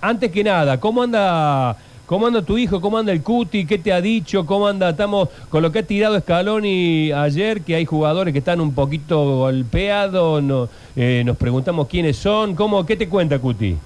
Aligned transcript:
antes 0.00 0.30
que 0.30 0.42
nada, 0.44 0.80
¿cómo 0.80 1.02
anda, 1.02 1.76
cómo 2.06 2.26
anda 2.26 2.42
tu 2.42 2.56
hijo? 2.56 2.80
¿Cómo 2.80 2.98
anda 2.98 3.12
el 3.12 3.22
Cuti? 3.22 3.66
¿Qué 3.66 3.78
te 3.78 3.92
ha 3.92 4.00
dicho? 4.00 4.46
¿Cómo 4.46 4.66
anda? 4.66 4.90
Estamos 4.90 5.28
con 5.50 5.62
lo 5.62 5.70
que 5.72 5.80
ha 5.80 5.82
tirado 5.82 6.18
Scaloni 6.18 7.12
ayer, 7.12 7.60
que 7.62 7.74
hay 7.74 7.84
jugadores 7.84 8.32
que 8.32 8.38
están 8.38 8.60
un 8.60 8.74
poquito 8.74 9.38
golpeados. 9.38 10.42
No, 10.42 10.68
eh, 10.96 11.22
nos 11.24 11.36
preguntamos 11.36 11.88
quiénes 11.88 12.16
son. 12.16 12.54
¿Cómo, 12.54 12.86
¿Qué 12.86 12.96
te 12.96 13.08
cuenta, 13.08 13.38
Cuti? 13.38 13.76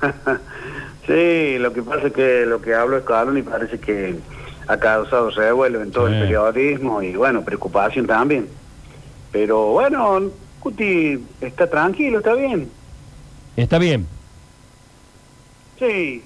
Sí, 1.06 1.58
lo 1.58 1.72
que 1.72 1.82
pasa 1.82 2.06
es 2.06 2.12
que 2.12 2.44
lo 2.46 2.60
que 2.62 2.72
hablo 2.72 2.96
es 2.98 3.04
y 3.38 3.42
parece 3.42 3.80
que 3.80 4.14
ha 4.68 4.76
causado 4.76 5.30
revuelo 5.30 5.82
en 5.82 5.90
todo 5.90 6.06
Sí. 6.06 6.14
el 6.14 6.20
periodismo 6.20 7.02
y 7.02 7.16
bueno, 7.16 7.42
preocupación 7.42 8.06
también. 8.06 8.46
Pero 9.32 9.72
bueno, 9.72 10.20
Cuti 10.60 11.18
está 11.40 11.68
tranquilo, 11.68 12.18
está 12.18 12.34
bien. 12.34 12.68
¿Está 13.56 13.78
bien? 13.78 14.06
Sí, 15.80 16.22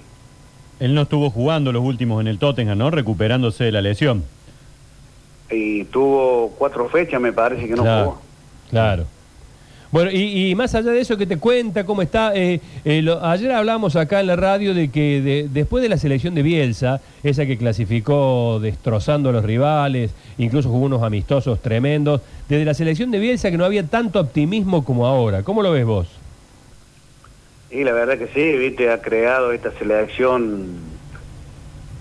Él 0.79 0.93
no 0.93 1.03
estuvo 1.03 1.29
jugando 1.31 1.71
los 1.71 1.83
últimos 1.83 2.21
en 2.21 2.27
el 2.27 2.37
Tottenham, 2.37 2.77
¿no? 2.77 2.91
Recuperándose 2.91 3.63
de 3.63 3.71
la 3.71 3.81
lesión. 3.81 4.23
y 5.49 5.83
tuvo 5.85 6.53
cuatro 6.57 6.89
fechas, 6.89 7.21
me 7.21 7.31
parece 7.31 7.67
que 7.67 7.75
no 7.75 7.83
claro, 7.83 8.05
jugó. 8.05 8.21
claro. 8.69 9.05
Bueno, 9.91 10.11
y, 10.11 10.49
y 10.49 10.55
más 10.55 10.75
allá 10.75 10.91
de 10.91 10.99
eso, 10.99 11.15
que 11.15 11.25
te 11.25 11.37
cuenta 11.37 11.85
cómo 11.85 12.01
está? 12.01 12.35
Eh, 12.35 12.59
eh, 12.83 13.01
lo- 13.01 13.23
ayer 13.23 13.51
hablamos 13.53 13.95
acá 13.95 14.19
en 14.19 14.27
la 14.27 14.35
radio 14.35 14.73
de 14.73 14.89
que 14.89 15.21
de- 15.21 15.47
después 15.49 15.81
de 15.83 15.87
la 15.87 15.97
selección 15.97 16.35
de 16.35 16.41
Bielsa, 16.41 16.99
esa 17.23 17.45
que 17.45 17.57
clasificó 17.57 18.59
destrozando 18.59 19.29
a 19.29 19.31
los 19.31 19.45
rivales, 19.45 20.11
incluso 20.37 20.67
jugó 20.69 20.87
unos 20.87 21.03
amistosos 21.03 21.61
tremendos, 21.61 22.19
desde 22.49 22.65
la 22.65 22.73
selección 22.73 23.09
de 23.11 23.19
Bielsa 23.19 23.51
que 23.51 23.57
no 23.57 23.63
había 23.63 23.83
tanto 23.87 24.19
optimismo 24.19 24.83
como 24.83 25.05
ahora. 25.07 25.43
¿Cómo 25.43 25.61
lo 25.63 25.71
ves 25.71 25.85
vos? 25.85 26.07
Y 27.71 27.83
la 27.83 27.93
verdad 27.93 28.17
que 28.17 28.27
sí, 28.27 28.57
viste, 28.57 28.91
ha 28.91 29.01
creado 29.01 29.51
esta 29.51 29.71
selección 29.71 30.67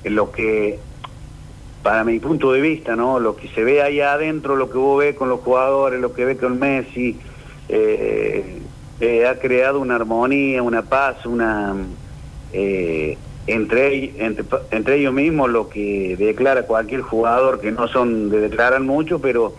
en 0.04 0.14
lo 0.14 0.30
que, 0.30 0.79
para 1.82 2.04
mi 2.04 2.18
punto 2.18 2.52
de 2.52 2.60
vista, 2.60 2.96
¿no? 2.96 3.18
Lo 3.18 3.34
que 3.37 3.48
se 3.48 3.65
ve 3.65 3.82
allá 3.82 4.12
adentro, 4.12 4.57
lo 4.57 4.70
que 4.70 4.79
vos 4.79 4.98
ves 4.98 5.16
con 5.16 5.29
los 5.29 5.40
jugadores, 5.40 6.01
lo 6.01 6.12
que 6.12 6.26
ves 6.26 6.38
con 6.38 6.59
Messi, 6.59 7.18
eh, 7.68 8.59
eh, 9.01 9.26
ha 9.26 9.38
creado 9.38 9.80
una 9.80 9.96
armonía, 9.96 10.62
una 10.62 10.82
paz, 10.82 11.24
una 11.24 11.74
eh, 12.52 13.16
entre, 13.46 14.24
entre, 14.24 14.45
entre 14.70 14.96
ellos 14.96 15.12
mismos 15.12 15.51
lo 15.51 15.68
que 15.68 16.16
declara 16.18 16.65
cualquier 16.65 17.01
jugador, 17.01 17.60
que 17.60 17.73
no 17.73 17.88
son 17.88 18.30
de 18.30 18.40
declarar 18.40 18.80
mucho, 18.82 19.18
pero 19.18 19.54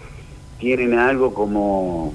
tienen 0.59 0.97
algo 0.97 1.33
como 1.33 2.13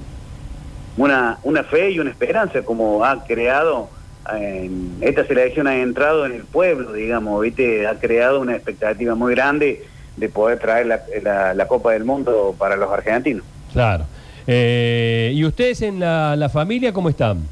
una, 0.97 1.39
una 1.43 1.63
fe 1.63 1.91
y 1.91 1.99
una 1.99 2.09
esperanza 2.11 2.61
como 2.63 3.03
ha 3.05 3.23
creado 3.23 3.89
en- 4.33 4.97
esta 5.01 5.25
selección 5.25 5.67
ha 5.67 5.77
entrado 5.81 6.25
en 6.25 6.33
el 6.33 6.43
pueblo 6.43 6.93
digamos 6.93 7.41
viste 7.41 7.87
ha 7.87 7.95
creado 7.99 8.39
una 8.39 8.55
expectativa 8.55 9.15
muy 9.15 9.33
grande 9.33 9.83
de 10.17 10.29
poder 10.29 10.59
traer 10.59 10.85
la, 10.87 11.01
la- 11.23 11.53
la 11.53 11.67
Copa 11.67 11.91
del 11.93 12.03
Mundo 12.03 12.55
para 12.57 12.75
los 12.75 12.91
argentinos 12.91 13.43
Claro. 13.73 14.05
Eh, 14.47 15.31
¿Y 15.33 15.45
ustedes 15.45 15.81
en 15.81 15.99
la, 15.99 16.35
la 16.35 16.49
familia 16.49 16.91
cómo 16.91 17.07
están? 17.09 17.47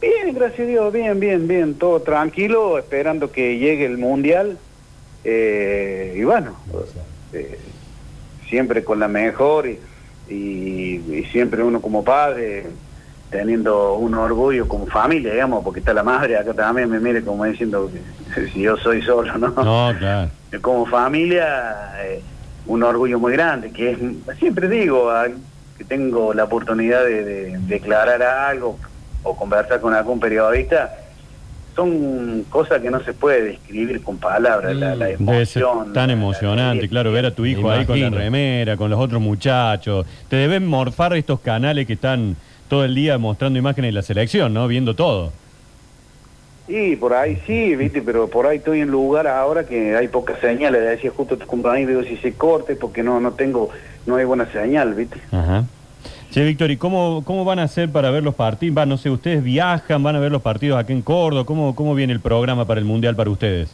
bien 0.00 0.32
gracias 0.34 0.60
a 0.60 0.70
Dios 0.70 0.92
bien 0.92 1.18
bien 1.20 1.48
bien 1.48 1.74
todo 1.74 2.00
tranquilo 2.02 2.78
esperando 2.78 3.30
que 3.32 3.58
llegue 3.58 3.84
el 3.84 3.98
mundial 3.98 4.58
eh, 5.24 6.14
y 6.16 6.22
bueno 6.24 6.56
eh, 7.32 7.58
siempre 8.48 8.84
con 8.84 9.00
la 9.00 9.08
mejor 9.08 9.66
y, 9.66 9.78
y- 10.28 10.96
y 11.18 11.24
siempre 11.32 11.62
uno 11.62 11.80
como 11.80 12.04
padre 12.04 12.66
teniendo 13.30 13.94
un 13.94 14.14
orgullo 14.14 14.66
como 14.68 14.86
familia, 14.86 15.32
digamos, 15.32 15.62
porque 15.62 15.80
está 15.80 15.92
la 15.92 16.02
madre 16.02 16.36
acá 16.38 16.54
también 16.54 16.88
me 16.88 16.98
mire 16.98 17.22
como 17.22 17.44
diciendo 17.44 17.90
que 18.34 18.48
si 18.48 18.62
yo 18.62 18.76
soy 18.78 19.02
solo, 19.02 19.36
¿no? 19.36 19.48
No, 19.48 19.94
claro. 19.98 20.30
Como 20.62 20.86
familia, 20.86 21.76
eh, 22.02 22.24
un 22.64 22.82
orgullo 22.82 23.18
muy 23.18 23.32
grande, 23.34 23.70
que 23.70 23.90
es, 23.90 23.98
siempre 24.38 24.66
digo 24.66 25.10
ah, 25.10 25.28
que 25.76 25.84
tengo 25.84 26.32
la 26.32 26.44
oportunidad 26.44 27.04
de, 27.04 27.22
de 27.22 27.58
declarar 27.66 28.22
algo 28.22 28.78
o 29.22 29.36
conversar 29.36 29.78
con 29.82 29.92
algún 29.92 30.18
periodista, 30.18 30.90
son 31.78 32.44
cosas 32.50 32.82
que 32.82 32.90
no 32.90 33.00
se 33.04 33.12
puede 33.12 33.40
describir 33.44 34.02
con 34.02 34.18
palabras, 34.18 34.74
la, 34.74 34.96
la 34.96 35.06
Mm, 35.16 35.24
Debe 35.26 35.46
ser 35.46 35.62
emoción. 35.62 35.92
tan 35.92 36.10
emocionante, 36.10 36.82
la- 36.82 36.88
claro, 36.88 37.12
ver 37.12 37.26
a 37.26 37.30
tu 37.30 37.46
hijo 37.46 37.70
ahí 37.70 37.84
con 37.86 38.00
la 38.00 38.10
remera, 38.10 38.76
con 38.76 38.90
los 38.90 38.98
otros 38.98 39.22
muchachos. 39.22 40.04
Te 40.28 40.34
deben 40.36 40.66
morfar 40.66 41.14
estos 41.16 41.38
canales 41.38 41.86
que 41.86 41.92
están 41.92 42.34
todo 42.68 42.84
el 42.84 42.96
día 42.96 43.16
mostrando 43.16 43.60
imágenes 43.60 43.90
de 43.90 43.92
la 43.92 44.02
selección, 44.02 44.52
¿no? 44.52 44.66
Viendo 44.66 44.94
todo. 44.96 45.32
Sí, 46.66 46.96
por 46.96 47.14
ahí 47.14 47.38
sí, 47.46 47.76
viste, 47.76 48.02
pero 48.02 48.26
por 48.28 48.46
ahí 48.46 48.58
estoy 48.58 48.80
en 48.80 48.88
lugar 48.90 49.28
ahora 49.28 49.64
que 49.64 49.94
hay 49.94 50.08
pocas 50.08 50.40
señales. 50.40 50.82
Le 50.82 50.88
decía 50.88 51.12
justo 51.16 51.36
a 51.36 51.38
tu 51.38 51.46
compañero, 51.46 51.90
digo, 51.90 52.02
si 52.02 52.16
se 52.16 52.32
corte 52.34 52.74
porque 52.74 53.04
no 53.04 53.20
no 53.20 53.30
tengo, 53.34 53.70
no 54.04 54.16
hay 54.16 54.24
buena 54.24 54.50
señal, 54.52 54.94
viste. 54.94 55.18
Ajá. 55.30 55.64
Che, 56.30 56.44
Víctor, 56.44 56.70
¿y 56.70 56.76
cómo, 56.76 57.22
cómo 57.24 57.44
van 57.44 57.58
a 57.58 57.62
hacer 57.64 57.90
para 57.90 58.10
ver 58.10 58.22
los 58.22 58.34
partidos? 58.34 58.76
Va, 58.76 58.84
no 58.86 58.98
sé, 58.98 59.08
¿ustedes 59.10 59.42
viajan? 59.42 60.02
¿Van 60.02 60.14
a 60.16 60.20
ver 60.20 60.30
los 60.30 60.42
partidos 60.42 60.78
acá 60.78 60.92
en 60.92 61.00
Córdoba? 61.02 61.44
¿Cómo, 61.44 61.74
¿Cómo 61.74 61.94
viene 61.94 62.12
el 62.12 62.20
programa 62.20 62.66
para 62.66 62.80
el 62.80 62.86
Mundial 62.86 63.16
para 63.16 63.30
ustedes? 63.30 63.70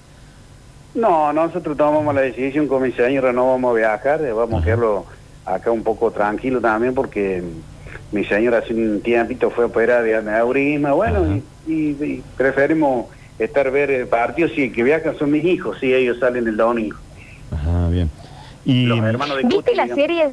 No, 0.95 1.33
nosotros 1.33 1.77
tomamos 1.77 2.15
la 2.15 2.21
decisión 2.21 2.69
con 2.69 2.83
mi 2.83 2.93
señora, 2.93 3.33
no 3.33 3.49
vamos 3.51 3.73
a 3.73 3.79
viajar, 3.79 4.23
eh, 4.23 4.33
vamos 4.33 4.63
a 4.63 4.65
quedarlo 4.65 5.05
acá 5.45 5.73
un 5.73 5.83
poco 5.83 6.13
tranquilo 6.13 6.61
también 6.61 6.95
porque 6.95 7.43
mi 8.13 8.25
señora 8.25 8.59
hace 8.59 8.73
un 8.73 9.01
tiempito 9.01 9.51
fue 9.51 9.65
operada 9.65 10.03
de 10.03 10.15
aneurisma, 10.15 10.93
bueno, 10.93 11.27
y, 11.67 11.73
y- 11.73 11.97
y 12.05 12.23
preferimos 12.37 13.07
estar 13.41 13.69
ver 13.73 13.91
el 13.91 14.07
partido, 14.07 14.49
sí, 14.55 14.71
que 14.71 14.85
viajan 14.85 15.19
son 15.19 15.33
mis 15.33 15.45
hijos, 15.45 15.77
sí, 15.81 15.93
ellos 15.93 16.19
salen 16.21 16.47
el 16.47 16.57
domingo. 16.57 16.97
Ajá, 17.51 17.89
bien. 17.89 18.09
Y, 18.65 18.87
Los 18.87 19.01
hermanos 19.01 19.37
de 19.39 19.43
¿Viste 19.43 19.57
Cuti, 19.57 19.75
la 19.75 19.83
digamos. 19.87 20.01
serie? 20.05 20.31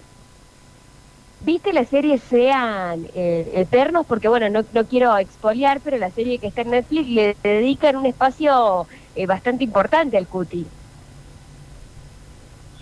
¿Viste 1.44 1.74
la 1.74 1.86
serie 1.86 2.20
Sean 2.20 3.06
eh, 3.14 3.50
Eternos? 3.56 4.06
Porque 4.06 4.28
bueno, 4.28 4.48
no, 4.50 4.64
no 4.72 4.88
quiero 4.88 5.18
expoliar, 5.18 5.82
pero 5.82 5.98
la 5.98 6.12
serie 6.12 6.40
que 6.40 6.48
está 6.48 6.62
en 6.62 6.70
Netflix 6.70 7.08
le 7.10 7.38
dedican 7.44 7.96
un 7.96 8.06
espacio 8.06 8.88
eh, 9.16 9.26
bastante 9.26 9.64
importante 9.64 10.18
al 10.18 10.28
Cuti. 10.28 10.72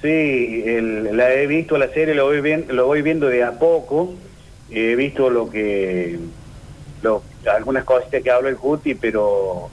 Sí, 0.01 0.07
el- 0.65 1.15
la 1.15 1.33
he 1.33 1.47
visto 1.47 1.77
la 1.77 1.91
serie, 1.93 2.15
lo 2.15 2.25
voy, 2.25 2.41
bien, 2.41 2.67
lo 2.69 2.85
voy 2.87 3.01
viendo 3.01 3.27
de 3.29 3.43
a 3.43 3.57
poco. 3.59 4.19
He 4.67 4.95
visto 4.95 5.29
lo 5.29 5.49
que. 5.49 6.31
Lo, 7.01 7.27
algunas 7.53 7.85
cositas 7.85 8.21
que 8.23 8.31
habla 8.31 8.49
el 8.49 8.57
Cuti, 8.57 8.95
pero 8.95 9.71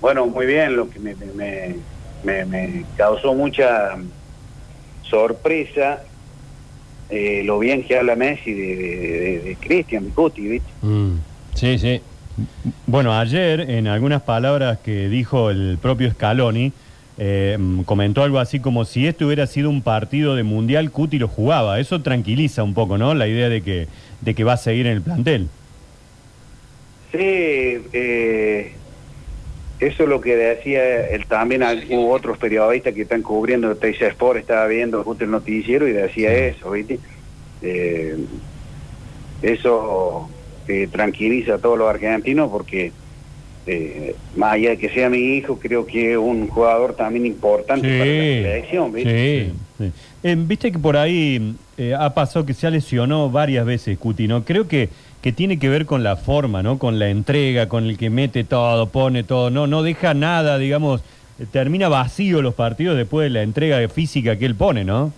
bueno, 0.00 0.26
muy 0.26 0.46
bien. 0.46 0.76
Lo 0.76 0.88
que 0.90 1.00
me, 1.00 1.14
me, 1.16 1.32
me- 2.22 2.46
me 2.46 2.88
causó 2.94 3.34
mucha 3.34 3.96
sorpresa 5.02 6.07
eh, 7.10 7.42
lo 7.44 7.58
bien 7.58 7.82
que 7.84 7.96
habla 7.98 8.16
Messi 8.16 8.52
de, 8.52 8.76
de, 8.76 9.38
de- 9.40 9.56
Cristian 9.60 10.10
Cuti, 10.10 10.42
¿viste? 10.48 10.68
Mm, 10.82 11.12
Sí, 11.54 11.78
sí. 11.78 12.00
Bueno, 12.86 13.12
ayer, 13.18 13.68
en 13.68 13.88
algunas 13.88 14.22
palabras 14.22 14.78
que 14.78 15.08
dijo 15.08 15.50
el 15.50 15.76
propio 15.82 16.10
Scaloni, 16.12 16.72
eh, 17.18 17.58
comentó 17.84 18.22
algo 18.22 18.38
así 18.38 18.60
como 18.60 18.84
si 18.84 19.08
esto 19.08 19.26
hubiera 19.26 19.46
sido 19.48 19.70
un 19.70 19.82
partido 19.82 20.36
de 20.36 20.44
Mundial, 20.44 20.92
Cuti 20.92 21.18
lo 21.18 21.26
jugaba. 21.26 21.80
Eso 21.80 22.00
tranquiliza 22.00 22.62
un 22.62 22.74
poco, 22.74 22.96
¿no? 22.96 23.12
La 23.14 23.26
idea 23.26 23.48
de 23.48 23.62
que, 23.62 23.88
de 24.20 24.34
que 24.34 24.44
va 24.44 24.52
a 24.52 24.56
seguir 24.56 24.86
en 24.86 24.92
el 24.92 25.02
plantel. 25.02 25.48
Sí, 27.10 27.18
eh, 27.92 28.72
eso 29.80 30.02
es 30.02 30.08
lo 30.08 30.20
que 30.20 30.36
decía 30.36 31.08
él 31.08 31.26
también. 31.26 31.62
Hubo 31.90 32.10
otros 32.10 32.38
periodistas 32.38 32.94
que 32.94 33.02
están 33.02 33.22
cubriendo 33.22 33.76
Teisa 33.76 34.06
Sport, 34.08 34.38
estaba 34.40 34.66
viendo 34.66 35.04
justo 35.04 35.24
el 35.24 35.30
noticiero 35.30 35.86
y 35.86 35.92
decía 35.92 36.32
eso, 36.32 36.70
¿viste? 36.70 36.98
Eh, 37.62 38.16
eso 39.42 40.28
eh, 40.66 40.88
tranquiliza 40.90 41.54
a 41.54 41.58
todos 41.58 41.78
los 41.78 41.88
argentinos 41.88 42.50
porque, 42.50 42.92
eh, 43.66 44.14
más 44.36 44.54
allá 44.54 44.70
de 44.70 44.78
que 44.78 44.88
sea 44.88 45.08
mi 45.08 45.18
hijo, 45.18 45.58
creo 45.58 45.86
que 45.86 46.12
es 46.12 46.18
un 46.18 46.48
jugador 46.48 46.94
también 46.94 47.26
importante 47.26 47.86
para 47.98 48.10
la 48.10 48.14
selección, 48.14 48.92
¿viste? 48.92 49.50
sí. 49.50 49.52
Sí. 49.78 49.92
Eh, 50.24 50.36
Viste 50.36 50.72
que 50.72 50.78
por 50.78 50.96
ahí 50.96 51.54
eh, 51.76 51.94
ha 51.96 52.12
pasado 52.12 52.44
que 52.44 52.52
se 52.52 52.66
ha 52.66 52.70
lesionado 52.70 53.30
varias 53.30 53.64
veces 53.64 53.96
Cuti, 53.96 54.26
¿no? 54.26 54.44
Creo 54.44 54.66
que, 54.66 54.88
que 55.22 55.32
tiene 55.32 55.58
que 55.58 55.68
ver 55.68 55.86
con 55.86 56.02
la 56.02 56.16
forma, 56.16 56.62
¿no? 56.62 56.78
Con 56.78 56.98
la 56.98 57.08
entrega, 57.08 57.68
con 57.68 57.84
el 57.84 57.98
que 57.98 58.10
mete 58.10 58.44
todo, 58.44 58.88
pone 58.88 59.24
todo, 59.24 59.50
no, 59.50 59.66
no 59.66 59.82
deja 59.82 60.14
nada, 60.14 60.58
digamos, 60.58 61.02
eh, 61.38 61.46
termina 61.50 61.88
vacío 61.88 62.40
los 62.40 62.54
partidos 62.54 62.96
después 62.96 63.24
de 63.24 63.30
la 63.30 63.42
entrega 63.42 63.86
física 63.88 64.36
que 64.36 64.46
él 64.46 64.54
pone, 64.54 64.84
¿no? 64.84 65.12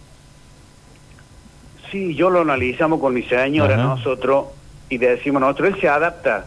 Sí, 1.91 2.15
yo 2.15 2.31
lo 2.31 2.41
analizamos 2.43 3.01
con 3.01 3.13
mi 3.13 3.23
señora, 3.25 3.75
Ajá. 3.75 3.83
nosotros, 3.83 4.47
y 4.89 4.99
decimos 4.99 5.41
nosotros, 5.41 5.75
él 5.75 5.81
se 5.81 5.89
adapta 5.89 6.47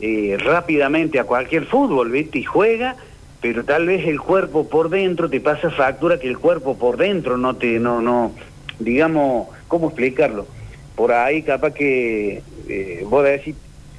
eh, 0.00 0.36
rápidamente 0.42 1.18
a 1.18 1.24
cualquier 1.24 1.66
fútbol, 1.66 2.10
¿viste? 2.10 2.38
Y 2.38 2.44
juega, 2.44 2.96
pero 3.40 3.64
tal 3.64 3.86
vez 3.86 4.06
el 4.06 4.20
cuerpo 4.20 4.68
por 4.68 4.88
dentro 4.88 5.28
te 5.28 5.40
pasa 5.40 5.70
factura 5.70 6.18
que 6.18 6.28
el 6.28 6.38
cuerpo 6.38 6.78
por 6.78 6.96
dentro 6.96 7.36
no 7.36 7.56
te, 7.56 7.78
no, 7.78 8.00
no, 8.00 8.32
digamos, 8.78 9.48
¿cómo 9.68 9.88
explicarlo? 9.88 10.46
Por 10.94 11.12
ahí 11.12 11.42
capaz 11.42 11.72
que 11.72 12.42
eh, 12.68 13.04
vos 13.08 13.24
decís, 13.24 13.54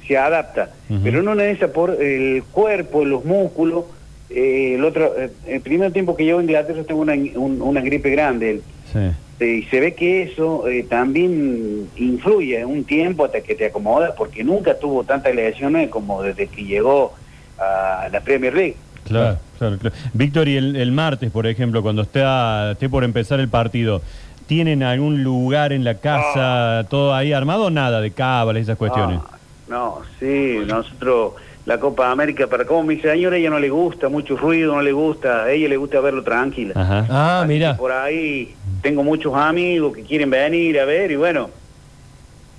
se 0.06 0.16
adapta, 0.16 0.70
pero 1.02 1.22
no 1.22 1.34
necesita 1.34 1.68
por 1.72 2.00
el 2.02 2.42
cuerpo, 2.52 3.04
los 3.04 3.24
músculos. 3.24 3.84
eh, 4.30 4.74
el 4.74 4.84
otro, 4.84 5.14
eh, 5.16 5.30
el 5.46 5.60
primer 5.60 5.92
tiempo 5.92 6.16
que 6.16 6.24
llevo 6.24 6.40
a 6.40 6.42
Inglaterra 6.42 6.82
tengo 6.84 7.00
una, 7.00 7.14
un- 7.14 7.62
una 7.62 7.80
gripe 7.80 8.10
grande. 8.10 8.60
Sí. 8.92 8.98
Eh, 9.38 9.56
Y 9.58 9.62
se 9.64 9.78
ve 9.80 9.94
que 9.94 10.22
eso 10.22 10.66
eh, 10.68 10.84
también 10.88 11.88
influye 11.96 12.64
un 12.64 12.84
tiempo 12.84 13.24
hasta 13.24 13.40
que 13.42 13.54
te 13.54 13.66
acomodas, 13.66 14.12
porque 14.16 14.42
nunca 14.42 14.78
tuvo 14.78 15.04
tantas 15.04 15.32
lesiones 15.34 15.90
como 15.90 16.22
desde 16.22 16.46
que 16.48 16.64
llegó 16.64 17.14
a 17.58 18.08
la 18.10 18.20
Premier 18.20 18.52
League. 18.54 18.76
Claro, 19.04 19.38
claro, 19.58 19.78
claro. 19.78 19.94
Víctor, 20.14 20.48
y 20.48 20.56
el, 20.56 20.74
el 20.74 20.90
martes, 20.90 21.30
por 21.30 21.46
ejemplo, 21.46 21.80
cuando 21.82 22.02
está, 22.02 22.72
esté 22.72 22.88
por 22.88 23.04
empezar 23.04 23.38
el 23.38 23.48
partido, 23.48 24.02
¿tienen 24.46 24.82
algún 24.82 25.22
lugar 25.22 25.72
en 25.72 25.84
la 25.84 25.98
casa, 25.98 26.86
todo 26.88 27.14
ahí 27.14 27.32
armado 27.32 27.66
o 27.66 27.70
nada 27.70 28.00
de 28.00 28.12
cábalas 28.12 28.60
y 28.60 28.62
esas 28.62 28.76
cuestiones? 28.76 29.18
Ah, 29.20 29.38
no, 29.66 30.02
sí, 30.20 30.58
nosotros, 30.66 31.32
la 31.64 31.80
Copa 31.80 32.10
América, 32.10 32.46
para 32.46 32.64
como 32.64 32.84
mi 32.84 33.00
señora, 33.00 33.36
ella 33.36 33.50
no 33.50 33.58
le 33.58 33.68
gusta 33.68 34.08
mucho 34.08 34.36
ruido, 34.36 34.74
no 34.74 34.82
le 34.82 34.92
gusta, 34.92 35.44
a 35.44 35.50
ella 35.50 35.68
le 35.68 35.76
gusta 35.76 36.00
verlo 36.00 36.22
tranquila. 36.22 36.74
Ajá. 36.76 37.06
Ah, 37.10 37.40
Así 37.40 37.48
mira. 37.48 37.76
Por 37.76 37.90
ahí 37.90 38.54
tengo 38.82 39.02
muchos 39.02 39.34
amigos 39.34 39.92
que 39.94 40.04
quieren 40.04 40.30
venir 40.30 40.78
a 40.78 40.84
ver 40.84 41.10
y 41.10 41.16
bueno, 41.16 41.50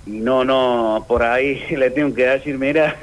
y 0.05 0.19
no, 0.19 0.43
no, 0.43 1.05
por 1.07 1.23
ahí 1.23 1.61
le 1.71 1.89
tengo 1.91 2.13
que 2.13 2.25
decir, 2.25 2.57
mira, 2.57 2.95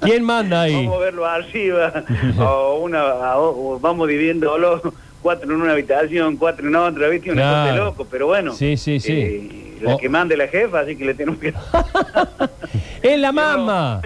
¿Quién 0.00 0.22
manda 0.24 0.62
ahí? 0.62 0.74
vamos 0.86 0.96
a 0.96 1.04
verlo 1.04 1.26
arriba, 1.26 2.04
o 2.38 2.78
una, 2.82 3.00
a- 3.02 3.38
o 3.38 3.78
vamos 3.80 4.08
dividiéndolo, 4.08 4.80
cuatro 5.24 5.50
en 5.54 5.62
una 5.62 5.72
habitación, 5.72 6.36
cuatro 6.36 6.68
en 6.68 6.76
otra, 6.76 7.08
¿viste? 7.08 7.32
Una 7.32 7.40
cosa 7.42 7.64
de 7.64 7.70
Claro. 7.70 7.84
loco, 7.86 8.06
pero 8.10 8.26
bueno. 8.26 8.52
Sí, 8.52 8.76
sí, 8.76 9.00
sí. 9.00 9.12
eh, 9.12 9.78
la 9.80 9.94
Oh. 9.94 9.98
que 9.98 10.08
mande 10.10 10.36
la 10.36 10.48
jefa, 10.48 10.80
así 10.80 10.96
que 10.96 11.04
le 11.06 11.14
tenemos 11.14 11.40
que... 11.40 11.52
Es 13.02 13.18
la 13.18 13.32
mamá. 13.32 14.02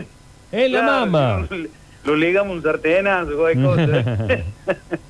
Es 0.52 0.70
la 0.70 0.80
Claro, 0.80 1.06
no, 1.50 1.56
Lo 2.04 2.14
ligamos 2.16 2.56
un 2.56 2.62
sartenazo, 2.62 3.30
cosas. 3.36 4.04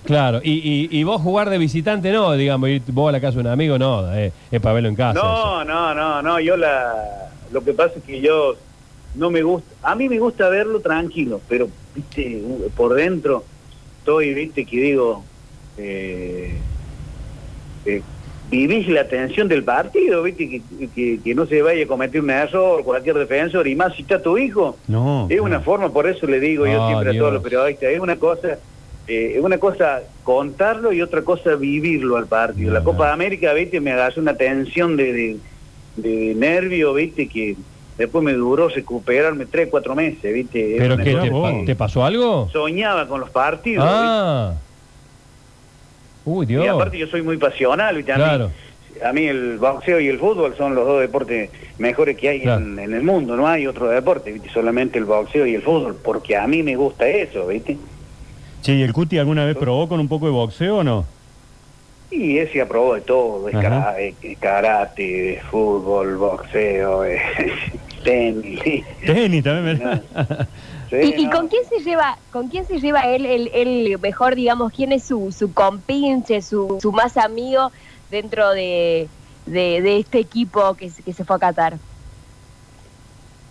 Claro. 0.07 0.41
Y, 0.43 0.89
y, 0.91 0.99
y 0.99 1.05
vos 1.05 1.21
jugar 1.21 1.51
de 1.51 1.59
visitante 1.59 2.11
no, 2.11 2.33
digamos, 2.33 2.71
ir 2.71 2.83
vos 2.89 3.11
a 3.11 3.13
la 3.13 3.21
casa 3.21 3.35
de 3.35 3.41
un 3.41 3.47
amigo 3.49 3.79
no, 3.79 4.11
eh, 4.15 4.33
es 4.51 4.61
para 4.63 4.73
verlo 4.75 4.89
en 4.89 4.97
casa. 4.97 5.19
eso. 5.19 5.65
No, 5.65 5.65
no, 5.65 5.95
no, 5.95 6.23
no, 6.23 6.41
yo 6.41 6.57
la... 6.57 6.95
Lo 7.53 7.63
que 7.63 7.73
pasa 7.75 7.95
es 7.99 8.03
que 8.05 8.21
yo 8.23 8.57
no 9.15 9.31
me 9.31 9.43
gusta... 9.43 9.69
A 9.83 9.95
mí 9.95 10.09
me 10.09 10.19
gusta 10.19 10.49
verlo 10.49 10.81
tranquilo, 10.81 11.41
pero, 11.49 11.69
viste, 11.95 12.43
por 12.77 12.95
dentro 12.95 13.45
estoy, 13.99 14.33
viste, 14.33 14.65
que 14.65 14.77
digo... 14.81 15.23
Eh, 15.79 16.59
eh, 17.87 18.03
vivís 18.51 18.89
la 18.89 19.07
tensión 19.07 19.49
del 19.49 19.63
partido, 19.63 20.23
viste, 20.23 20.49
que, 20.49 20.89
que, 20.95 21.21
que 21.23 21.35
no 21.35 21.47
se 21.47 21.61
vaya 21.63 21.85
a 21.85 21.87
cometer 21.87 22.21
un 22.21 22.31
error, 22.31 22.83
cualquier 22.83 23.17
defensor, 23.17 23.67
y 23.69 23.75
más 23.75 23.95
si 23.95 24.03
está 24.03 24.21
tu 24.23 24.39
hijo. 24.39 24.77
No. 24.89 25.27
Es 25.29 25.41
una 25.41 25.59
no. 25.59 25.65
forma, 25.65 25.91
por 25.91 26.09
eso 26.09 26.27
le 26.27 26.41
digo 26.41 26.67
yo 26.67 26.83
Ah, 26.83 26.89
siempre 26.89 27.17
a 27.17 27.19
todos 27.19 27.33
los 27.35 27.43
periodistas, 27.43 27.91
es 27.91 28.01
una 28.01 28.17
cosa, 28.17 28.59
eh, 29.07 29.35
es 29.37 29.45
una 29.45 29.59
cosa 29.59 30.03
contarlo 30.25 30.93
y 30.93 31.03
otra 31.03 31.23
cosa 31.23 31.57
vivirlo 31.57 32.17
al 32.17 32.27
partido. 32.27 32.73
La 32.73 32.83
Copa 32.83 32.99
no. 32.99 33.05
de 33.05 33.13
América, 33.13 33.53
viste, 33.53 33.81
me 33.81 33.93
agarró 33.93 34.23
una 34.23 34.35
tensión 34.35 34.97
de, 34.97 35.13
de, 35.13 35.37
de 35.97 36.35
nervio, 36.35 36.95
viste, 36.95 37.29
que 37.29 37.55
después 37.99 38.25
me 38.25 38.33
duró 38.33 38.69
recuperarme 38.69 39.45
tres, 39.45 39.69
cuatro 39.71 39.95
meses, 39.95 40.33
viste. 40.33 40.77
¿Pero 40.79 40.97
qué? 40.97 41.65
te 41.67 41.77
pasó 41.77 42.03
algo? 42.05 42.49
Soñaba 42.51 43.07
con 43.07 43.21
los 43.21 43.31
partidos. 43.31 43.85
Ah. 43.87 44.55
Uy. 46.29 46.47
Dios. 46.47 46.65
Y 46.65 46.69
aparte 46.69 46.99
yo 46.99 47.07
soy 47.07 47.23
muy 47.23 47.37
pasional, 47.39 47.97
viste, 47.97 48.13
a 48.13 48.17
mí- 48.17 48.23
Claro. 48.25 48.51
A 49.05 49.13
mí 49.13 49.27
el 49.27 49.59
boxeo 49.59 50.01
y 50.01 50.09
el 50.09 50.19
fútbol 50.19 50.55
son 50.59 50.75
los 50.75 50.85
dos 50.85 51.01
deportes 51.01 51.51
mejores 51.79 52.17
que 52.17 52.29
hay 52.31 52.41
Claro. 52.41 52.65
en, 52.65 52.79
en 52.81 52.93
el 52.95 53.03
mundo, 53.05 53.37
no 53.37 53.47
hay 53.47 53.65
otro 53.67 53.89
deporte, 53.89 54.33
¿viste? 54.33 54.51
solamente 54.51 54.99
el 54.99 55.05
boxeo 55.05 55.47
y 55.47 55.55
el 55.55 55.63
fútbol, 55.63 55.97
porque 56.03 56.37
a 56.37 56.47
mí 56.49 56.65
me 56.65 56.75
gusta 56.75 57.07
eso, 57.09 57.47
¿viste? 57.47 57.77
Che, 58.63 58.75
¿y 58.75 58.83
el 58.83 58.93
Cuti 58.93 59.19
alguna 59.19 59.45
vez 59.45 59.57
probó 59.57 59.89
con 59.89 60.01
un 60.01 60.09
poco 60.09 60.27
de 60.27 60.33
boxeo 60.33 60.79
o 60.79 60.85
no? 60.85 61.05
Y 62.11 62.39
ese 62.39 62.61
aprobó 62.61 62.95
de 62.95 63.03
todo, 63.03 63.47
de 63.47 63.53
karate, 64.41 65.03
de 65.03 65.41
fútbol, 65.49 66.17
boxeo, 66.17 67.03
tenis. 68.05 68.85
Tenis 69.07 69.45
también, 69.45 69.79
¿verdad? 69.79 70.03
Sí, 70.91 71.15
¿Y, 71.19 71.29
con 71.31 71.49
quién 71.49 71.63
se 71.65 71.81
lleva, 71.85 72.19
con 72.31 72.49
quién 72.49 72.65
se 72.65 72.79
lleva 72.79 73.01
él, 73.03 73.51
él 73.53 73.99
mejor, 74.01 74.35
digamos, 74.35 74.73
quién 74.73 74.93
es 74.93 75.05
su, 75.05 75.31
su 75.37 75.53
compinche, 75.53 76.41
su, 76.41 76.79
su 76.81 76.93
más 76.93 77.17
amigo 77.19 77.71
dentro 78.11 78.51
de, 78.53 79.11
de, 79.45 79.83
de 79.83 79.99
este 79.99 80.19
equipo 80.19 80.75
que, 80.77 80.89
se- 80.91 81.03
que 81.03 81.13
se 81.13 81.25
fue 81.25 81.37
a 81.37 81.39
Qatar? 81.41 81.79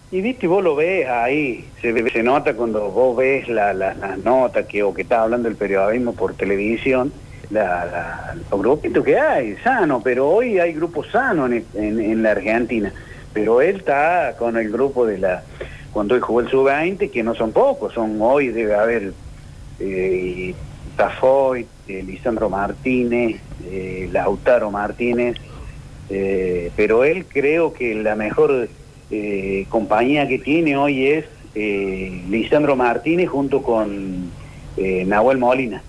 Y 0.10 0.22
viste, 0.22 0.48
vos 0.48 0.64
lo 0.64 0.76
ves 0.76 1.08
ahí, 1.08 1.72
se, 1.82 2.10
se 2.10 2.24
nota 2.24 2.56
cuando 2.56 2.90
vos 2.90 3.16
ves 3.18 3.48
la- 3.50 3.74
la- 3.74 3.94
las 3.94 4.18
notas 4.18 4.66
que, 4.66 4.82
o 4.82 4.94
que 4.94 5.02
está 5.04 5.22
hablando 5.22 5.48
el 5.50 5.58
periodismo 5.58 6.14
por 6.16 6.34
televisión, 6.36 7.14
la, 7.50 7.86
la- 7.86 8.36
los 8.50 8.60
grupitos 8.62 9.04
que 9.04 9.20
hay, 9.20 9.58
sano, 9.58 10.02
pero 10.02 10.30
hoy 10.30 10.60
hay 10.60 10.74
grupos 10.74 11.08
sanos 11.12 11.52
en, 11.52 11.68
en- 11.74 12.00
en 12.00 12.24
la 12.24 12.32
Argentina, 12.32 12.94
pero 13.34 13.62
él 13.62 13.78
está 13.78 14.36
con 14.40 14.58
el 14.58 14.72
grupo 14.72 15.06
de 15.06 15.18
la, 15.20 15.44
cuando 15.98 16.14
él 16.14 16.22
jugó 16.22 16.42
el 16.42 16.50
sub-20, 16.52 17.10
que 17.10 17.24
no 17.24 17.34
son 17.34 17.52
pocos, 17.52 17.92
son 17.92 18.22
hoy 18.22 18.50
debe 18.50 18.76
haber 18.76 19.14
eh, 19.80 20.54
Tafoy, 20.96 21.66
eh, 21.88 22.04
Lisandro 22.06 22.52
Martínez, 22.52 23.42
eh, 23.66 24.08
Lautaro 24.12 24.70
Martínez, 24.70 25.38
eh, 26.12 26.70
pero 26.76 27.04
él 27.04 27.26
creo 27.26 27.74
que 27.74 27.96
la 27.96 28.16
mejor 28.16 28.70
eh, 29.10 29.66
compañía 29.70 30.28
que 30.28 30.38
tiene 30.38 30.78
hoy 30.78 31.08
es 31.08 31.26
eh, 31.56 32.24
Lisandro 32.30 32.76
Martínez 32.76 33.30
junto 33.30 33.64
con 33.64 34.30
eh, 34.78 35.04
Nahuel 35.04 35.40
Molina. 35.40 35.82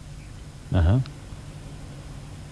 Ajá. 0.72 1.00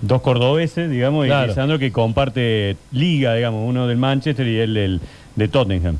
Dos 0.03 0.21
cordobeses, 0.21 0.91
digamos, 0.91 1.27
y. 1.27 1.31
Lisandro 1.31 1.79
que 1.79 1.91
comparte 1.91 2.77
liga, 2.93 3.35
digamos, 3.35 3.67
uno 3.67 3.87
del 3.87 3.97
Manchester 3.97 4.47
y 4.47 4.59
el 4.59 4.75
del, 4.75 5.01
de 5.37 5.49
Tottenham. 5.49 5.97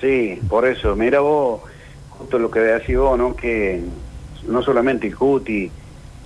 Sí, 0.00 0.38
por 0.48 0.66
eso, 0.66 0.96
mira 0.96 1.20
vos, 1.20 1.60
justo 2.10 2.38
lo 2.38 2.50
que 2.50 2.60
decís 2.60 2.96
vos, 2.96 3.18
¿no? 3.18 3.36
Que 3.36 3.82
no 4.48 4.62
solamente 4.62 5.06
el 5.08 5.16
Cuti 5.16 5.70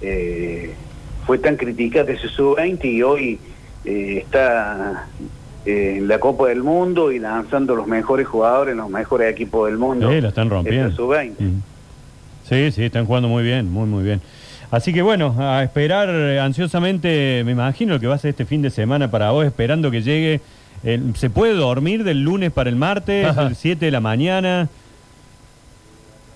eh, 0.00 0.74
fue 1.26 1.38
tan 1.38 1.56
criticado 1.56 2.08
ese 2.08 2.28
sub-20 2.28 2.84
y 2.84 3.02
hoy 3.02 3.38
eh, 3.84 4.18
está 4.18 5.06
eh, 5.66 5.96
en 5.98 6.08
la 6.08 6.20
Copa 6.20 6.48
del 6.48 6.62
Mundo 6.62 7.10
y 7.10 7.18
lanzando 7.18 7.74
los 7.74 7.86
mejores 7.86 8.28
jugadores, 8.28 8.76
los 8.76 8.90
mejores 8.90 9.32
equipos 9.32 9.68
del 9.68 9.78
mundo. 9.78 10.10
Sí, 10.10 10.20
la 10.20 10.28
están 10.28 10.50
rompiendo. 10.50 10.88
Ese 10.88 10.96
sub-20. 10.96 11.34
Mm. 11.38 11.62
Sí, 12.48 12.70
sí, 12.72 12.84
están 12.84 13.06
jugando 13.06 13.28
muy 13.28 13.42
bien, 13.42 13.72
muy, 13.72 13.86
muy 13.86 14.04
bien. 14.04 14.20
Así 14.70 14.92
que 14.92 15.02
bueno, 15.02 15.34
a 15.38 15.62
esperar 15.62 16.10
ansiosamente, 16.40 17.42
me 17.44 17.52
imagino 17.52 17.94
lo 17.94 18.00
que 18.00 18.06
va 18.06 18.16
a 18.16 18.18
ser 18.18 18.30
este 18.30 18.44
fin 18.44 18.60
de 18.60 18.70
semana 18.70 19.10
para 19.10 19.30
vos, 19.30 19.46
esperando 19.46 19.90
que 19.90 20.02
llegue. 20.02 20.40
El- 20.84 21.16
¿Se 21.16 21.30
puede 21.30 21.54
dormir 21.54 22.04
del 22.04 22.22
lunes 22.22 22.52
para 22.52 22.68
el 22.70 22.76
martes, 22.76 23.26
Ajá. 23.26 23.46
el 23.46 23.56
7 23.56 23.86
de 23.86 23.90
la 23.90 24.00
mañana? 24.00 24.68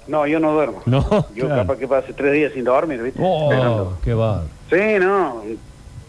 No, 0.06 0.26
yo 0.26 0.40
no 0.40 0.52
duermo. 0.52 0.82
No, 0.86 1.26
Yo 1.34 1.46
claro. 1.46 1.62
capaz 1.62 1.76
que 1.78 1.86
pase 1.88 2.12
tres 2.14 2.32
días 2.32 2.52
sin 2.54 2.64
dormir, 2.64 3.02
¿viste? 3.02 3.20
Oh, 3.22 3.52
Esperando. 3.52 3.98
qué 4.02 4.14
va. 4.14 4.42
Sí, 4.70 4.76
no, 5.00 5.42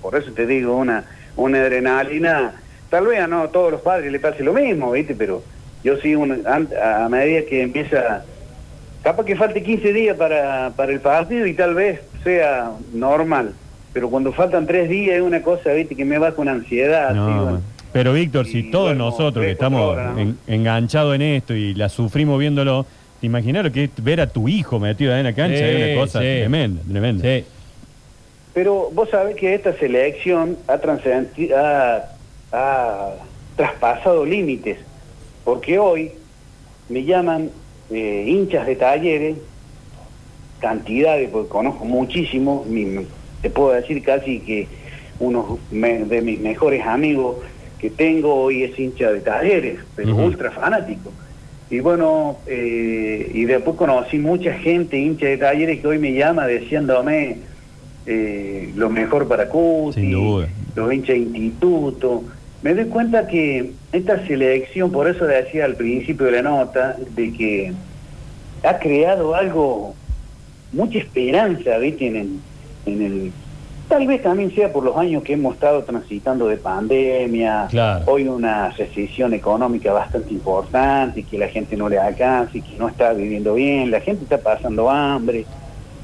por 0.02 0.16
eso 0.16 0.32
te 0.32 0.46
digo, 0.46 0.76
una, 0.78 1.04
una 1.36 1.60
adrenalina, 1.60 2.54
tal 2.90 3.08
vez 3.08 3.20
a 3.20 3.28
no 3.28 3.50
todos 3.50 3.72
los 3.72 3.82
padres 3.82 4.12
le 4.12 4.20
pase 4.20 4.44
lo 4.44 4.54
mismo, 4.54 4.92
¿viste? 4.92 5.16
Pero 5.16 5.44
yo 5.84 5.98
sí, 5.98 6.16
un- 6.16 6.46
an- 6.48 6.70
a 6.82 7.10
medida 7.10 7.42
que 7.50 7.62
empieza, 7.62 8.24
capaz 9.04 9.26
que 9.26 9.36
falte 9.36 9.62
15 9.64 9.92
días 9.92 10.16
para, 10.16 10.72
para 10.76 10.94
el 10.94 11.02
partido 11.02 11.46
y 11.46 11.54
tal 11.54 11.74
vez 11.74 12.00
sea 12.24 12.72
normal, 12.94 13.54
pero 13.92 14.10
cuando 14.10 14.32
faltan 14.32 14.66
tres 14.66 14.88
días 14.90 15.18
es 15.18 15.22
una 15.22 15.42
cosa, 15.42 15.72
¿viste? 15.74 15.96
Que 15.96 16.06
me 16.06 16.18
baja 16.20 16.36
una 16.38 16.52
ansiedad. 16.54 17.14
No, 17.14 17.28
así, 17.28 17.40
bueno. 17.44 17.62
Pero 17.92 18.14
Víctor, 18.14 18.46
si 18.46 18.64
todos 18.70 18.88
duermo 18.90 19.06
nosotros 19.06 19.44
que 19.46 19.52
estamos 19.52 19.98
enganchados 20.48 21.16
en 21.16 21.22
esto 21.24 21.56
y 21.56 21.74
la 21.74 21.90
sufrimos 21.90 22.40
viéndolo, 22.40 22.86
te 23.20 23.26
imaginas 23.26 23.64
lo 23.64 23.72
que 23.72 23.86
es 23.86 23.90
ver 24.04 24.22
a 24.22 24.28
tu 24.28 24.48
hijo 24.48 24.80
metido 24.80 25.12
ahí 25.14 25.20
en 25.20 25.26
la 25.26 25.34
cancha, 25.34 25.58
Sí, 25.58 25.64
es 25.64 25.92
una 25.94 26.02
cosa 26.02 26.20
sí. 26.20 26.26
tremenda, 26.26 26.82
tremenda. 26.90 27.24
Sí. 27.24 27.44
Pero 28.54 28.90
vos 28.94 29.10
sabés 29.10 29.36
que 29.36 29.54
esta 29.56 29.74
selección 29.78 30.58
ha, 30.68 30.74
ha, 31.56 32.04
ha 32.52 33.10
traspasado 33.56 34.26
límites, 34.26 34.78
porque 35.44 35.80
hoy 35.80 36.12
me 36.90 37.04
llaman 37.04 37.50
eh, 37.92 38.26
hinchas 38.28 38.68
de 38.68 38.76
talleres, 38.76 39.38
cantidades, 40.60 41.30
porque 41.30 41.50
conozco 41.50 41.86
muchísimo, 41.86 42.66
mi- 42.68 43.06
te 43.42 43.50
puedo 43.50 43.72
decir 43.72 44.04
casi 44.04 44.40
que 44.42 44.68
uno 45.20 45.58
me- 45.72 46.00
de 46.06 46.22
mis 46.22 46.40
mejores 46.40 46.86
amigos 46.86 47.38
que 47.80 47.90
tengo 47.90 48.34
hoy 48.36 48.64
es 48.64 48.78
hincha 48.78 49.12
de 49.12 49.22
talleres, 49.22 49.80
pero 49.96 50.10
ultra 50.26 50.52
fanático. 50.52 51.12
Y 51.70 51.80
bueno, 51.80 52.40
eh, 52.48 53.32
y 53.34 53.46
después 53.46 53.78
conocí 53.78 54.18
mucha 54.18 54.54
gente 54.56 54.98
hincha 54.98 55.28
de 55.28 55.38
talleres 55.38 55.80
que 55.80 55.88
hoy 55.88 56.00
me 56.00 56.14
llama 56.14 56.48
diciéndome 56.48 57.38
eh, 58.06 58.72
lo 58.76 58.90
mejor 58.90 59.28
para 59.28 59.48
Cuti, 59.50 60.02
los 60.76 60.94
hinchas 60.94 61.10
de 61.16 61.18
instituto, 61.18 62.24
Me 62.62 62.74
doy 62.74 62.86
cuenta 62.86 63.26
que 63.28 63.72
esta 63.94 64.26
selección, 64.28 64.92
por 64.92 65.08
eso 65.08 65.26
decía 65.26 65.64
al 65.66 65.76
principio 65.76 66.26
de 66.26 66.32
la 66.34 66.42
nota, 66.42 66.98
de 67.16 67.32
que 67.32 67.72
ha 68.64 68.78
creado 68.80 69.34
algo, 69.34 69.96
mucha 70.74 70.98
esperanza, 71.00 71.78
¿viste? 71.78 72.08
En, 72.08 72.16
el- 72.18 72.40
en 72.86 73.02
el, 73.02 73.32
tal 73.90 74.08
vez 74.08 74.22
también 74.22 74.54
sea 74.56 74.72
por 74.72 74.84
los 74.86 74.96
años 74.96 75.24
que 75.24 75.34
hemos 75.34 75.56
estado 75.56 75.84
transitando 75.84 76.48
de 76.48 76.58
pandemia, 76.58 77.68
Claro. 77.70 78.06
hoy 78.08 78.28
una 78.28 78.70
recesión 78.70 79.34
económica 79.34 79.92
bastante 79.92 80.32
importante, 80.34 81.24
que 81.24 81.38
la 81.38 81.48
gente 81.50 81.76
no 81.76 81.90
le 81.90 81.98
alcanza 82.00 82.58
y 82.58 82.62
que 82.62 82.78
no 82.78 82.88
está 82.88 83.12
viviendo 83.14 83.56
bien, 83.56 83.92
la 83.92 84.00
gente 84.00 84.24
está 84.24 84.38
pasando 84.38 84.90
hambre. 84.90 85.46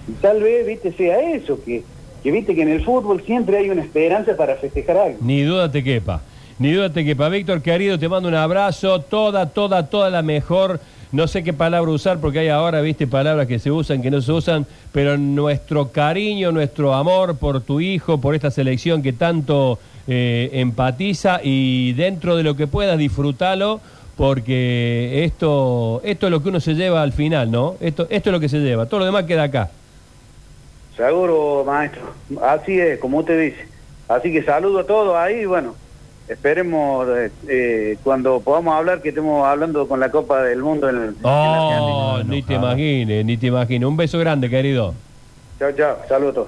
Y 0.08 0.12
tal 0.22 0.42
vez, 0.42 0.66
viste, 0.68 0.92
sea 0.94 1.20
eso, 1.22 1.58
que, 1.64 1.84
que 2.24 2.32
viste 2.32 2.54
que 2.56 2.64
en 2.64 2.70
el 2.70 2.84
fútbol 2.84 3.24
siempre 3.26 3.58
hay 3.58 3.70
una 3.70 3.84
esperanza 3.84 4.36
para 4.36 4.56
festejar 4.56 4.98
algo. 4.98 5.18
Ni 5.22 5.44
duda 5.44 5.72
te 5.72 5.84
quepa. 5.84 6.22
Ni 6.58 6.72
duda 6.72 6.92
te 6.92 7.04
quepa. 7.06 7.30
Víctor, 7.30 7.62
querido, 7.62 7.98
te 8.00 8.08
mando 8.10 8.30
un 8.30 8.36
abrazo. 8.36 9.02
Toda, 9.02 9.50
toda, 9.50 9.88
toda 9.90 10.10
la 10.10 10.22
mejor. 10.22 10.80
No 11.16 11.30
sé 11.30 11.46
qué 11.46 11.54
palabra 11.54 11.90
usar 11.90 12.20
porque 12.20 12.40
hay 12.40 12.50
ahora, 12.50 12.82
viste, 12.82 13.08
palabras 13.08 13.48
que 13.48 13.58
se 13.58 13.72
usan, 13.72 14.02
que 14.02 14.12
no 14.12 14.22
se 14.22 14.34
usan, 14.34 14.66
pero 14.92 15.18
nuestro 15.18 15.94
cariño, 15.94 16.52
nuestro 16.52 16.94
amor 16.94 17.38
por 17.38 17.62
tu 17.62 17.80
hijo, 17.80 18.20
por 18.20 18.36
esta 18.36 18.52
selección 18.52 19.02
que 19.02 19.14
tanto 19.14 19.80
eh, 20.10 20.50
empatiza 20.52 21.40
y 21.42 21.94
dentro 21.94 22.36
de 22.36 22.44
lo 22.44 22.58
que 22.58 22.68
puedas 22.68 22.98
disfrútalo 22.98 23.80
porque 24.18 25.24
esto, 25.24 26.02
esto 26.04 26.28
es 26.28 26.32
lo 26.32 26.44
que 26.44 26.50
uno 26.50 26.60
se 26.60 26.74
lleva 26.74 27.02
al 27.02 27.14
final, 27.14 27.50
¿no? 27.50 27.76
Esto, 27.80 28.08
esto 28.10 28.30
es 28.30 28.34
lo 28.34 28.42
que 28.42 28.50
se 28.50 28.60
lleva. 28.60 28.86
Todo 28.88 29.00
lo 29.00 29.06
demás 29.06 29.24
queda 29.24 29.44
acá. 29.44 29.70
Seguro, 30.98 31.64
maestro. 31.66 32.12
Así 32.42 32.78
es, 32.78 33.00
como 33.00 33.20
usted 33.20 33.40
dice. 33.40 33.70
Así 34.10 34.34
que 34.34 34.44
saludo 34.44 34.80
a 34.80 34.86
todos 34.86 35.16
ahí 35.16 35.46
bueno, 35.46 35.76
esperemos 36.28 37.08
eh, 37.48 37.98
cuando 38.04 38.42
podamos 38.42 38.76
hablar 38.76 39.02
que 39.02 39.10
estemos 39.10 39.46
hablando 39.46 39.88
con 39.88 40.00
la 40.00 40.10
Copa 40.10 40.42
del 40.44 40.62
Mundo 40.62 40.90
en, 40.90 40.96
el, 40.96 41.04
en 41.10 41.22
la 41.22 41.30
Oh, 41.32 42.18
no, 42.20 42.24
ni 42.24 42.42
te 42.42 42.56
imagines, 42.56 43.26
ni 43.26 43.38
te 43.38 43.48
imagines. 43.48 43.88
Un 43.88 43.98
beso 43.98 44.18
grande, 44.20 44.50
querido. 44.50 44.94
Chao, 45.60 45.72
chao. 45.72 45.98
Saludos. 46.08 46.48